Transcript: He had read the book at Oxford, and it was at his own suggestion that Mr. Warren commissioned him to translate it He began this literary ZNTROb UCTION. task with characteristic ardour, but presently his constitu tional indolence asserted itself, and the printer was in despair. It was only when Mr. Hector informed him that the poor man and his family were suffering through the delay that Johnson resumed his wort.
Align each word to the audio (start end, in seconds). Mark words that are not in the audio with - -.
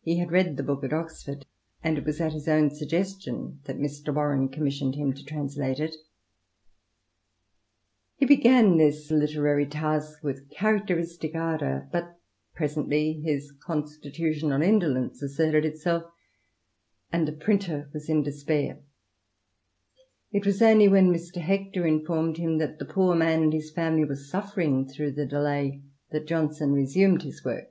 He 0.00 0.16
had 0.16 0.32
read 0.32 0.56
the 0.56 0.62
book 0.62 0.82
at 0.82 0.94
Oxford, 0.94 1.44
and 1.84 1.98
it 1.98 2.06
was 2.06 2.22
at 2.22 2.32
his 2.32 2.48
own 2.48 2.70
suggestion 2.70 3.60
that 3.66 3.76
Mr. 3.76 4.08
Warren 4.08 4.48
commissioned 4.48 4.94
him 4.94 5.12
to 5.12 5.22
translate 5.22 5.78
it 5.78 5.94
He 8.16 8.24
began 8.24 8.78
this 8.78 9.10
literary 9.10 9.66
ZNTROb 9.66 9.68
UCTION. 9.68 9.80
task 9.82 10.22
with 10.22 10.48
characteristic 10.48 11.34
ardour, 11.34 11.86
but 11.92 12.18
presently 12.54 13.20
his 13.20 13.52
constitu 13.68 14.34
tional 14.40 14.64
indolence 14.64 15.20
asserted 15.20 15.66
itself, 15.66 16.10
and 17.12 17.28
the 17.28 17.32
printer 17.32 17.90
was 17.92 18.08
in 18.08 18.22
despair. 18.22 18.80
It 20.30 20.46
was 20.46 20.62
only 20.62 20.88
when 20.88 21.12
Mr. 21.12 21.42
Hector 21.42 21.86
informed 21.86 22.38
him 22.38 22.56
that 22.56 22.78
the 22.78 22.86
poor 22.86 23.14
man 23.14 23.42
and 23.42 23.52
his 23.52 23.70
family 23.70 24.06
were 24.06 24.16
suffering 24.16 24.88
through 24.88 25.12
the 25.12 25.26
delay 25.26 25.82
that 26.10 26.26
Johnson 26.26 26.72
resumed 26.72 27.20
his 27.24 27.44
wort. 27.44 27.68